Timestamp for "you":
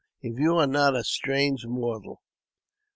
0.39-0.57